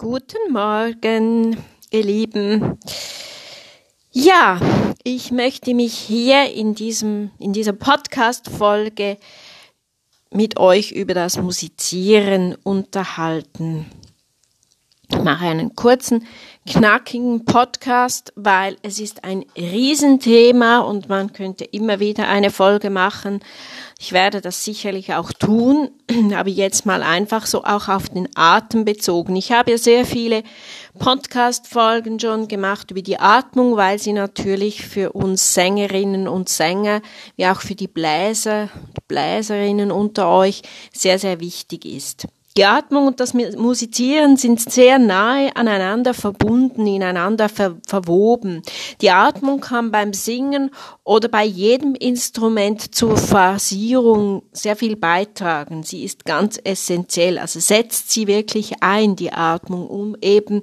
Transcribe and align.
Guten 0.00 0.52
Morgen, 0.52 1.56
ihr 1.90 2.04
Lieben. 2.04 2.78
Ja, 4.12 4.60
ich 5.02 5.32
möchte 5.32 5.74
mich 5.74 5.92
hier 5.94 6.54
in 6.54 6.76
diesem, 6.76 7.32
in 7.40 7.52
dieser 7.52 7.72
Podcast-Folge 7.72 9.16
mit 10.30 10.56
euch 10.56 10.92
über 10.92 11.14
das 11.14 11.36
Musizieren 11.36 12.54
unterhalten. 12.62 13.86
Ich 15.10 15.18
mache 15.18 15.46
einen 15.46 15.74
kurzen, 15.74 16.28
knackigen 16.64 17.44
Podcast, 17.44 18.32
weil 18.36 18.76
es 18.82 19.00
ist 19.00 19.24
ein 19.24 19.46
Riesenthema 19.56 20.78
und 20.78 21.08
man 21.08 21.32
könnte 21.32 21.64
immer 21.64 21.98
wieder 21.98 22.28
eine 22.28 22.50
Folge 22.50 22.90
machen. 22.90 23.40
Ich 24.00 24.12
werde 24.12 24.40
das 24.40 24.64
sicherlich 24.64 25.14
auch 25.14 25.32
tun, 25.32 25.90
aber 26.32 26.48
jetzt 26.48 26.86
mal 26.86 27.02
einfach 27.02 27.46
so 27.46 27.64
auch 27.64 27.88
auf 27.88 28.08
den 28.08 28.28
Atem 28.36 28.84
bezogen. 28.84 29.34
Ich 29.34 29.50
habe 29.50 29.72
ja 29.72 29.78
sehr 29.78 30.06
viele 30.06 30.44
Podcast-Folgen 31.00 32.20
schon 32.20 32.46
gemacht 32.46 32.92
über 32.92 33.02
die 33.02 33.18
Atmung, 33.18 33.76
weil 33.76 33.98
sie 33.98 34.12
natürlich 34.12 34.86
für 34.86 35.12
uns 35.14 35.52
Sängerinnen 35.52 36.28
und 36.28 36.48
Sänger, 36.48 37.02
wie 37.34 37.46
auch 37.48 37.60
für 37.60 37.74
die 37.74 37.88
Bläser, 37.88 38.68
Bläserinnen 39.08 39.90
unter 39.90 40.28
euch 40.30 40.62
sehr, 40.92 41.18
sehr 41.18 41.40
wichtig 41.40 41.84
ist. 41.84 42.28
Die 42.58 42.64
Atmung 42.64 43.06
und 43.06 43.20
das 43.20 43.34
Musizieren 43.34 44.36
sind 44.36 44.58
sehr 44.58 44.98
nahe 44.98 45.54
aneinander 45.54 46.12
verbunden, 46.12 46.88
ineinander 46.88 47.48
ver 47.48 47.76
verwoben. 47.86 48.62
Die 49.00 49.12
Atmung 49.12 49.60
kann 49.60 49.92
beim 49.92 50.12
Singen 50.12 50.72
oder 51.04 51.28
bei 51.28 51.44
jedem 51.44 51.94
Instrument 51.94 52.96
zur 52.96 53.16
Phrasierung 53.16 54.42
sehr 54.50 54.74
viel 54.74 54.96
beitragen. 54.96 55.84
Sie 55.84 56.02
ist 56.02 56.24
ganz 56.24 56.58
essentiell. 56.64 57.38
Also 57.38 57.60
setzt 57.60 58.10
sie 58.10 58.26
wirklich 58.26 58.82
ein, 58.82 59.14
die 59.14 59.32
Atmung, 59.32 59.86
um 59.86 60.16
eben 60.20 60.62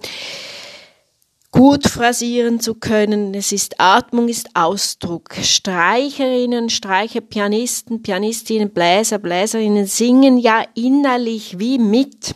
gut 1.56 1.88
phrasieren 1.88 2.60
zu 2.60 2.76
können. 2.76 3.34
Es 3.34 3.54
ist 3.54 3.80
Atmung, 3.80 4.28
ist 4.28 4.50
Ausdruck. 4.56 5.34
Streicherinnen, 5.42 6.70
Streicher, 6.70 7.22
Pianisten, 7.22 8.02
Pianistinnen, 8.02 8.72
Bläser, 8.72 9.20
Bläserinnen 9.20 9.86
singen 9.86 10.38
ja 10.38 10.66
innerlich 10.76 11.58
wie 11.58 11.80
mit. 11.80 12.36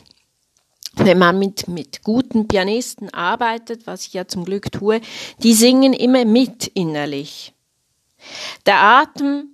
Wenn 0.96 1.18
man 1.18 1.38
mit, 1.38 1.68
mit 1.68 2.02
guten 2.04 2.48
Pianisten 2.48 3.14
arbeitet, 3.14 3.86
was 3.88 4.08
ich 4.08 4.14
ja 4.14 4.26
zum 4.26 4.46
Glück 4.46 4.72
tue, 4.72 5.02
die 5.44 5.54
singen 5.54 5.92
immer 5.92 6.24
mit 6.24 6.68
innerlich. 6.68 7.54
Der 8.66 8.82
Atem 8.82 9.50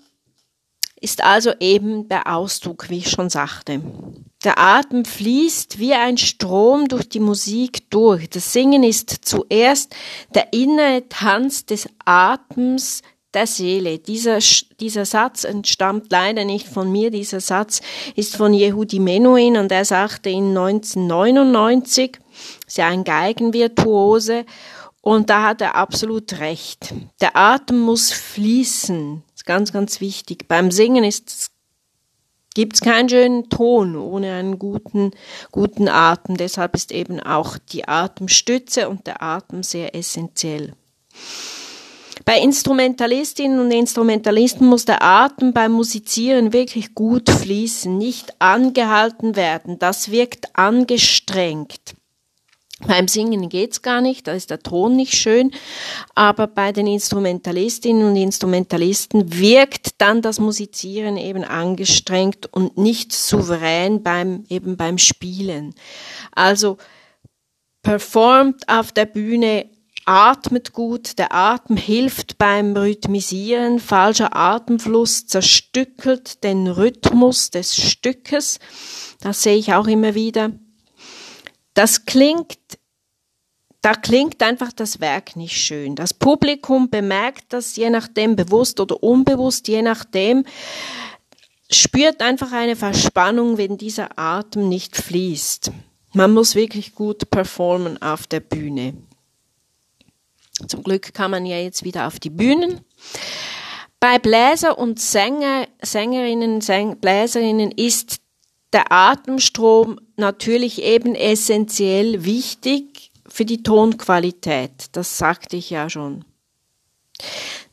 ist 1.06 1.24
also 1.24 1.52
eben 1.60 2.10
der 2.10 2.34
Ausdruck, 2.34 2.90
wie 2.90 2.98
ich 2.98 3.12
schon 3.12 3.30
sagte. 3.30 3.80
Der 4.44 4.58
Atem 4.58 5.06
fließt 5.06 5.78
wie 5.78 5.94
ein 5.94 6.18
Strom 6.18 6.88
durch 6.88 7.08
die 7.08 7.20
Musik 7.20 7.92
durch. 7.92 8.28
Das 8.28 8.52
Singen 8.52 8.82
ist 8.82 9.12
zuerst 9.24 9.96
der 10.34 10.52
innere 10.52 11.08
Tanz 11.08 11.68
des 11.68 11.88
Atems 12.06 13.04
der 13.36 13.46
Seele. 13.46 14.00
Dieser, 14.00 14.40
dieser 14.80 15.06
Satz 15.06 15.44
entstammt 15.44 16.08
leider 16.10 16.44
nicht 16.44 16.68
von 16.68 16.92
mir. 16.92 17.12
Dieser 17.12 17.40
Satz 17.40 17.82
ist 18.16 18.36
von 18.36 18.52
Yehudi 18.52 18.98
Menuhin 18.98 19.58
und 19.58 19.72
er 19.72 19.86
sagte 19.86 20.32
in 20.32 20.58
1999, 20.58 22.18
ist 22.66 22.78
ja 22.80 22.88
ein 22.88 23.04
Geigenvirtuose, 23.04 24.44
und 25.02 25.30
da 25.30 25.44
hat 25.44 25.62
er 25.62 25.76
absolut 25.76 26.40
recht. 26.40 26.96
Der 27.22 27.38
Atem 27.38 27.78
muss 27.78 28.12
fließen 28.12 29.22
ganz, 29.46 29.72
ganz 29.72 30.02
wichtig. 30.02 30.48
Beim 30.48 30.72
Singen 30.72 31.04
ist 31.04 31.52
gibt 32.56 32.76
es 32.76 32.82
keinen 32.82 33.10
schönen 33.10 33.50
Ton 33.50 33.96
ohne 33.96 34.34
einen 34.34 34.58
guten, 34.58 35.12
guten 35.52 35.88
Atem. 35.88 36.38
Deshalb 36.38 36.74
ist 36.74 36.92
eben 36.92 37.20
auch 37.20 37.58
die 37.58 37.88
Atemstütze 37.88 38.90
und 38.90 39.06
der 39.06 39.22
Atem 39.22 39.62
sehr 39.62 39.94
essentiell. 39.94 40.74
Bei 42.24 42.40
Instrumentalistinnen 42.40 43.60
und 43.60 43.72
Instrumentalisten 43.72 44.66
muss 44.66 44.86
der 44.86 45.04
Atem 45.04 45.54
beim 45.54 45.74
Musizieren 45.74 46.54
wirklich 46.54 46.96
gut 46.96 47.30
fließen, 47.30 47.96
nicht 47.96 48.42
angehalten 48.42 49.36
werden. 49.36 49.78
Das 49.78 50.10
wirkt 50.10 50.56
angestrengt. 50.58 51.96
Beim 52.82 53.08
Singen 53.08 53.48
geht's 53.48 53.82
gar 53.82 54.02
nicht, 54.02 54.28
da 54.28 54.34
ist 54.34 54.50
der 54.50 54.60
Ton 54.60 54.98
nicht 54.98 55.14
schön, 55.16 55.52
aber 56.14 56.46
bei 56.46 56.74
den 56.74 56.88
Instrumentalistinnen 56.88 58.06
und 58.06 58.18
Instrumentalisten 58.18 59.40
wirkt 59.40 60.02
dann 60.02 60.22
das 60.22 60.40
Musizieren 60.42 61.16
eben 61.16 61.46
angestrengt 61.46 62.52
und 62.52 62.78
nicht 62.78 63.14
souverän 63.14 64.04
beim, 64.04 64.44
eben 64.50 64.76
beim 64.76 64.98
Spielen. 64.98 65.74
Also 66.34 66.78
performt 67.82 68.68
auf 68.68 68.92
der 68.92 69.06
Bühne, 69.06 69.70
atmet 70.04 70.74
gut, 70.74 71.18
der 71.18 71.34
Atem 71.34 71.78
hilft 71.78 72.38
beim 72.38 72.76
Rhythmisieren, 72.76 73.80
falscher 73.80 74.36
Atemfluss 74.36 75.28
zerstückelt 75.28 76.44
den 76.44 76.68
Rhythmus 76.68 77.52
des 77.52 77.78
Stückes, 77.78 78.60
das 79.22 79.44
sehe 79.44 79.56
ich 79.56 79.74
auch 79.74 79.88
immer 79.88 80.14
wieder. 80.14 80.52
Das 81.76 82.06
klingt, 82.06 82.58
da 83.82 83.94
klingt 83.94 84.42
einfach 84.42 84.72
das 84.72 85.00
Werk 85.00 85.36
nicht 85.36 85.56
schön. 85.56 85.96
Das 85.96 86.14
Publikum 86.14 86.90
bemerkt 86.90 87.46
das 87.50 87.76
je 87.76 87.92
nachdem 87.92 88.36
bewusst 88.36 88.80
oder 88.80 89.04
unbewusst, 89.04 89.68
je 89.68 89.84
nachdem, 89.84 90.46
spürt 91.70 92.22
einfach 92.22 92.52
eine 92.52 92.76
Verspannung, 92.76 93.58
wenn 93.58 93.78
dieser 93.78 94.18
Atem 94.18 94.70
nicht 94.70 94.96
fließt. 94.96 95.72
Man 96.14 96.34
muss 96.34 96.56
wirklich 96.56 96.96
gut 96.96 97.30
performen 97.30 98.02
auf 98.02 98.26
der 98.26 98.40
Bühne. 98.40 98.94
Zum 100.68 100.82
Glück 100.84 101.14
kann 101.14 101.32
man 101.32 101.46
ja 101.46 101.58
jetzt 101.58 101.84
wieder 101.84 102.08
auf 102.08 102.20
die 102.20 102.30
Bühnen. 102.30 102.80
Bei 104.00 104.20
Bläser 104.20 104.78
und 104.78 105.00
Sänger, 105.00 105.68
Sängerinnen, 105.82 106.62
Säng, 106.62 106.98
Bläserinnen 107.02 107.72
ist 107.72 108.22
der 108.74 108.92
Atemstrom 108.92 110.00
natürlich 110.18 110.82
eben 110.82 111.16
essentiell 111.16 112.26
wichtig 112.26 113.12
für 113.28 113.46
die 113.46 113.64
Tonqualität. 113.64 114.88
Das 114.94 115.18
sagte 115.18 115.56
ich 115.56 115.70
ja 115.70 115.90
schon. 115.90 116.26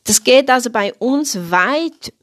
Das 0.03 0.23
geht 0.23 0.49
also 0.49 0.69
bei 0.69 0.93
uns 0.95 1.51
weit 1.51 2.13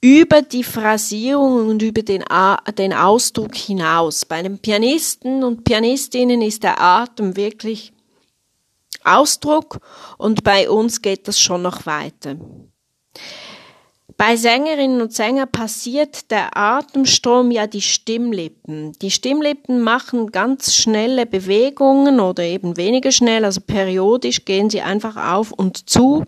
über 0.00 0.42
die 0.42 0.64
Phrasierung 0.64 1.68
und 1.68 1.82
über 1.82 2.02
den, 2.02 2.24
den 2.78 2.92
Ausdruck 2.92 3.54
hinaus. 3.54 4.24
Bei 4.24 4.42
den 4.42 4.58
Pianisten 4.58 5.42
und 5.42 5.64
Pianistinnen 5.64 6.42
ist 6.42 6.62
der 6.62 6.80
Atem 6.80 7.36
wirklich 7.36 7.92
Ausdruck 9.04 9.80
und 10.18 10.44
bei 10.44 10.68
uns 10.68 11.00
geht 11.00 11.28
das 11.28 11.40
schon 11.40 11.62
noch 11.62 11.86
weiter. 11.86 12.36
Bei 14.18 14.36
Sängerinnen 14.36 15.02
und 15.02 15.12
Sängern 15.12 15.50
passiert 15.50 16.30
der 16.30 16.56
Atemstrom 16.56 17.50
ja 17.50 17.66
die 17.66 17.82
Stimmlippen. 17.82 18.92
Die 19.02 19.10
Stimmlippen 19.10 19.82
machen 19.82 20.32
ganz 20.32 20.74
schnelle 20.74 21.26
Bewegungen 21.26 22.18
oder 22.20 22.42
eben 22.42 22.78
weniger 22.78 23.12
schnell, 23.12 23.44
also 23.44 23.60
periodisch 23.60 24.46
gehen 24.46 24.70
sie 24.70 24.80
einfach 24.80 25.16
auf 25.16 25.52
und 25.52 25.90
zu. 25.90 26.24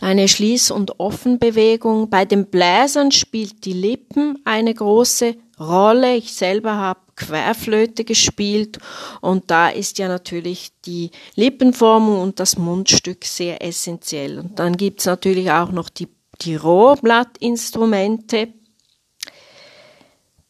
Eine 0.00 0.28
Schließ- 0.28 0.70
und 0.70 1.00
Offenbewegung. 1.00 2.10
Bei 2.10 2.26
den 2.26 2.46
Bläsern 2.46 3.10
spielt 3.10 3.64
die 3.64 3.72
Lippen 3.72 4.38
eine 4.44 4.74
große 4.74 5.36
Rolle. 5.58 6.16
Ich 6.16 6.34
selber 6.34 6.76
habe 6.76 7.00
Querflöte 7.18 8.04
gespielt 8.04 8.78
und 9.20 9.50
da 9.50 9.68
ist 9.68 9.98
ja 9.98 10.08
natürlich 10.08 10.70
die 10.86 11.10
Lippenformung 11.34 12.20
und 12.20 12.40
das 12.40 12.56
Mundstück 12.56 13.24
sehr 13.24 13.62
essentiell. 13.62 14.38
Und 14.38 14.58
dann 14.58 14.76
gibt's 14.76 15.04
natürlich 15.04 15.50
auch 15.50 15.72
noch 15.72 15.88
die, 15.88 16.08
die 16.40 16.54
Rohrblattinstrumente. 16.56 18.54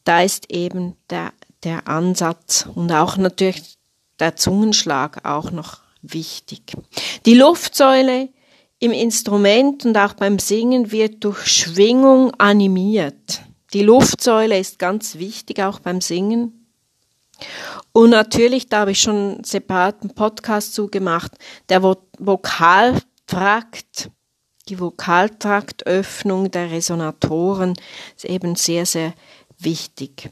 Da 0.05 0.23
ist 0.23 0.53
eben 0.53 0.95
der, 1.11 1.33
der 1.65 1.89
Ansatz 1.89 2.69
und 2.75 2.93
auch 2.93 3.17
natürlich 3.17 3.79
der 4.21 4.37
Zungenschlag 4.37 5.25
auch 5.25 5.50
noch 5.50 5.79
wichtig. 6.03 6.75
Die 7.26 7.35
Luftsäule 7.35 8.29
im 8.79 8.93
Instrument 8.93 9.85
und 9.85 9.97
auch 9.97 10.14
beim 10.14 10.38
Singen 10.38 10.93
wird 10.93 11.25
durch 11.25 11.47
Schwingung 11.47 12.32
animiert. 12.38 13.43
Die 13.73 13.82
Luftsäule 13.82 14.59
ist 14.59 14.79
ganz 14.79 15.17
wichtig 15.17 15.61
auch 15.62 15.81
beim 15.81 16.00
Singen. 16.00 16.57
Und 17.99 18.11
natürlich, 18.11 18.69
da 18.69 18.83
habe 18.83 18.93
ich 18.93 19.00
schon 19.00 19.17
einen 19.17 19.43
separaten 19.43 20.15
Podcast 20.15 20.73
zugemacht, 20.73 21.33
der 21.69 21.83
Vokaltrakt, 21.83 23.03
die 24.69 24.79
Vokaltraktöffnung 24.79 26.49
der 26.49 26.71
Resonatoren 26.71 27.75
ist 28.15 28.25
eben 28.25 28.55
sehr, 28.55 28.87
sehr 28.87 29.15
wichtig. 29.59 30.31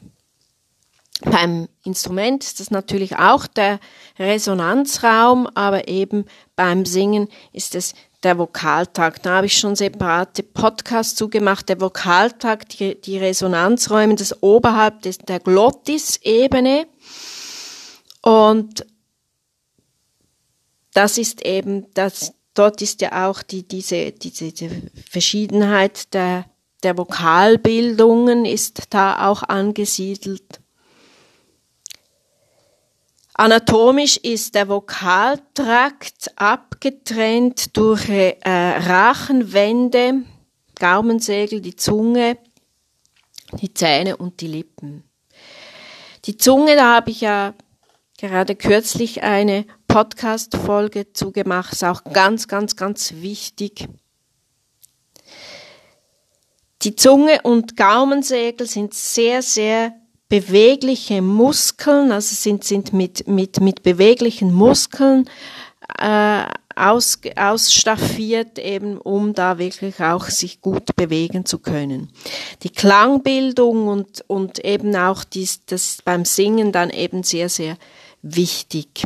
Beim 1.19 1.67
Instrument 1.83 2.45
ist 2.45 2.61
das 2.61 2.71
natürlich 2.71 3.17
auch 3.17 3.47
der 3.47 3.81
Resonanzraum, 4.17 5.45
aber 5.53 5.89
eben 5.89 6.23
beim 6.55 6.85
Singen 6.85 7.27
ist 7.51 7.75
es 7.75 7.95
der 8.23 8.37
Vokaltakt. 8.37 9.25
Da 9.25 9.35
habe 9.37 9.47
ich 9.47 9.57
schon 9.57 9.75
separate 9.75 10.41
Podcasts 10.41 11.15
zugemacht. 11.15 11.67
Der 11.67 11.81
Vokaltakt, 11.81 12.79
die, 12.79 13.01
die 13.01 13.17
Resonanzräume, 13.17 14.15
das 14.15 14.41
oberhalb 14.41 15.01
des, 15.01 15.17
der 15.17 15.41
Glottisebene. 15.41 16.87
Und 18.27 18.85
das 20.91 21.17
ist 21.17 21.45
eben, 21.45 21.85
das, 21.93 22.33
dort 22.53 22.81
ist 22.81 22.99
ja 22.99 23.29
auch 23.29 23.41
die, 23.41 23.65
diese, 23.65 24.11
diese, 24.11 24.51
diese 24.51 24.81
Verschiedenheit 25.09 26.13
der, 26.13 26.43
der 26.83 26.97
Vokalbildungen 26.97 28.43
ist 28.43 28.87
da 28.89 29.29
auch 29.29 29.43
angesiedelt. 29.43 30.59
Anatomisch 33.33 34.17
ist 34.17 34.55
der 34.55 34.67
Vokaltrakt 34.67 36.29
abgetrennt 36.35 37.77
durch 37.77 38.09
äh, 38.09 38.39
Rachenwände, 38.41 40.23
Gaumensegel, 40.75 41.61
die 41.61 41.77
Zunge, 41.77 42.37
die 43.53 43.73
Zähne 43.73 44.17
und 44.17 44.41
die 44.41 44.47
Lippen. 44.47 45.05
Die 46.25 46.35
Zunge, 46.35 46.75
da 46.75 46.95
habe 46.95 47.11
ich 47.11 47.21
ja 47.21 47.53
gerade 48.17 48.55
kürzlich 48.55 49.23
eine 49.23 49.65
Podcast-Folge 49.87 51.13
zugemacht, 51.13 51.73
ist 51.73 51.83
auch 51.83 52.03
ganz, 52.03 52.47
ganz, 52.47 52.75
ganz 52.75 53.13
wichtig. 53.17 53.87
Die 56.83 56.95
Zunge 56.95 57.41
und 57.43 57.77
Gaumensegel 57.77 58.67
sind 58.67 58.93
sehr, 58.93 59.41
sehr 59.41 59.93
bewegliche 60.29 61.21
Muskeln, 61.21 62.11
also 62.11 62.35
sind, 62.35 62.63
sind 62.63 62.93
mit, 62.93 63.27
mit, 63.27 63.61
mit 63.61 63.83
beweglichen 63.83 64.53
Muskeln 64.53 65.29
äh, 65.99 66.43
aus, 66.75 67.19
ausstaffiert, 67.35 68.59
eben 68.59 68.97
um 68.97 69.33
da 69.33 69.57
wirklich 69.57 69.99
auch 70.01 70.25
sich 70.25 70.61
gut 70.61 70.95
bewegen 70.95 71.45
zu 71.45 71.59
können. 71.59 72.09
Die 72.63 72.69
Klangbildung 72.69 73.87
und, 73.87 74.23
und 74.27 74.63
eben 74.63 74.95
auch 74.95 75.23
dies, 75.23 75.65
das 75.65 75.99
beim 76.03 76.25
Singen 76.25 76.71
dann 76.71 76.89
eben 76.89 77.23
sehr, 77.23 77.49
sehr 77.49 77.77
wichtig. 78.21 79.03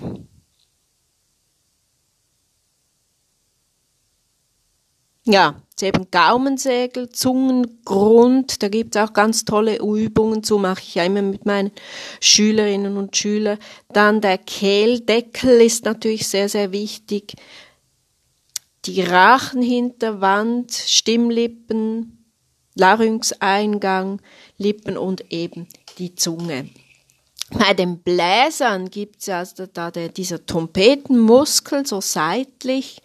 Ja, 5.26 5.62
eben 5.82 6.10
Gaumensegel, 6.12 7.10
Zungengrund, 7.10 8.64
da 8.64 8.70
gibt 8.70 8.96
es 8.96 9.02
auch 9.02 9.14
ganz 9.14 9.46
tolle 9.46 9.78
Übungen 9.78 10.44
zu, 10.44 10.58
mache 10.58 10.82
ich 10.82 10.96
ja 10.96 11.04
immer 11.04 11.22
mit 11.22 11.46
meinen 11.46 11.72
Schülerinnen 12.20 12.98
und 12.98 13.16
Schülern. 13.16 13.60
Dann 13.90 14.22
der 14.22 14.38
Kehldeckel 14.38 15.62
ist 15.62 15.86
natürlich 15.86 16.28
sehr, 16.28 16.50
sehr 16.50 16.72
wichtig. 16.72 17.34
Die 18.86 19.02
Rachenhinterwand, 19.02 20.72
Stimmlippen, 20.72 22.34
Larynxeingang, 22.76 24.22
Lippen 24.58 24.98
und 24.98 25.32
eben 25.32 25.68
die 25.98 26.16
Zunge. 26.16 26.70
Bei 27.58 27.74
den 27.74 28.00
Bläsern 28.00 28.90
gibt 28.90 29.22
es 29.22 29.28
ja 29.28 29.40
also 29.40 29.66
da 29.66 29.92
der, 29.92 30.10
dieser 30.10 30.46
Trompetenmuskel 30.46 31.86
so 31.86 32.00
seitlich, 32.00 33.02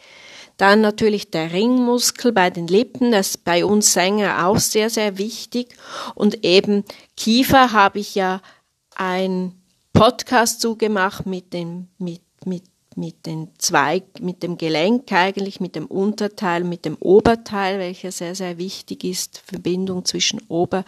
dann 0.56 0.80
natürlich 0.80 1.30
der 1.30 1.52
Ringmuskel 1.52 2.32
bei 2.32 2.50
den 2.50 2.66
Lippen, 2.66 3.12
das 3.12 3.30
ist 3.30 3.44
bei 3.44 3.64
uns 3.64 3.92
Sänger 3.92 4.46
auch 4.46 4.58
sehr, 4.58 4.88
sehr 4.88 5.18
wichtig. 5.18 5.76
Und 6.14 6.44
eben 6.44 6.84
Kiefer 7.16 7.72
habe 7.72 7.98
ich 7.98 8.14
ja 8.14 8.40
ein 8.94 9.52
Podcast 9.92 10.60
zugemacht 10.60 11.26
mit 11.26 11.52
dem, 11.52 11.88
mit, 11.98 12.22
mit, 12.44 12.64
mit 12.94 13.26
den 13.26 13.48
zwei, 13.58 14.02
mit 14.20 14.42
dem 14.42 14.56
Gelenk 14.56 15.12
eigentlich, 15.12 15.60
mit 15.60 15.74
dem 15.74 15.86
Unterteil, 15.86 16.64
mit 16.64 16.84
dem 16.84 16.96
Oberteil, 17.00 17.78
welcher 17.78 18.12
sehr, 18.12 18.34
sehr 18.34 18.56
wichtig 18.56 19.04
ist, 19.04 19.42
Verbindung 19.44 20.04
zwischen 20.04 20.40
Ober, 20.48 20.84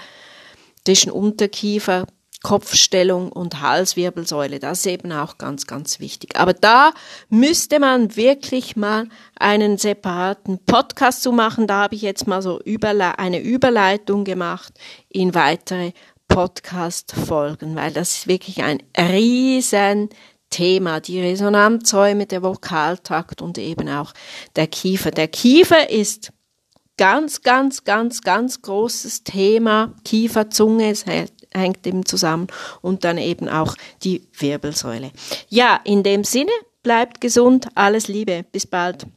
zwischen 0.84 1.10
Unterkiefer, 1.10 2.06
Kopfstellung 2.42 3.32
und 3.32 3.60
Halswirbelsäule. 3.60 4.58
Das 4.58 4.78
ist 4.80 4.86
eben 4.86 5.12
auch 5.12 5.38
ganz, 5.38 5.66
ganz 5.66 6.00
wichtig. 6.00 6.38
Aber 6.38 6.52
da 6.52 6.92
müsste 7.28 7.80
man 7.80 8.16
wirklich 8.16 8.76
mal 8.76 9.08
einen 9.38 9.76
separaten 9.76 10.58
Podcast 10.64 11.22
zu 11.22 11.32
machen. 11.32 11.66
Da 11.66 11.82
habe 11.82 11.96
ich 11.96 12.02
jetzt 12.02 12.26
mal 12.26 12.42
so 12.42 12.60
eine 12.64 13.40
Überleitung 13.40 14.24
gemacht 14.24 14.72
in 15.08 15.34
weitere 15.34 15.92
Podcast-Folgen, 16.28 17.74
weil 17.74 17.92
das 17.92 18.10
ist 18.10 18.28
wirklich 18.28 18.62
ein 18.62 18.82
riesen 18.96 20.10
Thema, 20.50 21.00
die 21.00 21.20
Resonanzräume, 21.20 22.26
der 22.26 22.42
Vokaltakt 22.42 23.42
und 23.42 23.58
eben 23.58 23.88
auch 23.88 24.12
der 24.56 24.66
Kiefer. 24.66 25.10
Der 25.10 25.28
Kiefer 25.28 25.90
ist 25.90 26.32
ganz, 26.96 27.42
ganz, 27.42 27.84
ganz, 27.84 28.22
ganz 28.22 28.62
großes 28.62 29.24
Thema. 29.24 29.94
Kiefer, 30.04 30.50
Zunge, 30.50 30.90
es 30.90 31.06
hält 31.06 31.32
hängt 31.54 31.86
eben 31.86 32.04
zusammen 32.04 32.48
und 32.80 33.04
dann 33.04 33.18
eben 33.18 33.48
auch 33.48 33.74
die 34.02 34.22
Wirbelsäule. 34.38 35.10
Ja, 35.48 35.80
in 35.84 36.02
dem 36.02 36.24
Sinne, 36.24 36.52
bleibt 36.82 37.20
gesund, 37.20 37.68
alles 37.74 38.08
Liebe, 38.08 38.44
bis 38.50 38.66
bald. 38.66 39.06